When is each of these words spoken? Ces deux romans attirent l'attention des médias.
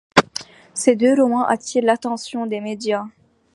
Ces 0.73 0.95
deux 0.95 1.13
romans 1.13 1.45
attirent 1.45 1.83
l'attention 1.83 2.47
des 2.47 2.59
médias. 2.59 3.05